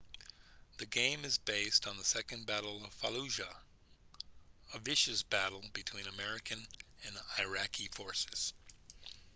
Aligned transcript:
the 0.79 0.85
game 0.87 1.23
is 1.23 1.37
based 1.37 1.85
on 1.85 1.95
the 1.95 2.03
second 2.03 2.47
battle 2.47 2.83
of 2.83 2.99
fallujah 3.01 3.55
a 4.73 4.79
vicious 4.79 5.21
battle 5.21 5.63
between 5.73 6.07
american 6.07 6.65
and 7.05 7.15
iraqi 7.37 7.87
forces 7.91 8.51